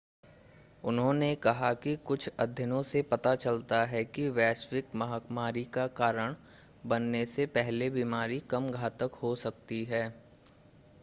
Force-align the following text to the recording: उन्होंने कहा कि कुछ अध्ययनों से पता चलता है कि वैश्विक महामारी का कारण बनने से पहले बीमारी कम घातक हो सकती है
उन्होंने 0.83 1.33
कहा 1.35 1.71
कि 1.83 1.95
कुछ 2.05 2.27
अध्ययनों 2.39 2.81
से 2.83 3.01
पता 3.01 3.33
चलता 3.35 3.83
है 3.85 4.03
कि 4.05 4.27
वैश्विक 4.29 4.95
महामारी 4.95 5.63
का 5.73 5.85
कारण 6.01 6.35
बनने 6.85 7.25
से 7.27 7.45
पहले 7.51 7.89
बीमारी 7.91 8.39
कम 8.49 8.69
घातक 8.71 9.19
हो 9.23 9.35
सकती 9.37 9.83
है 9.85 10.03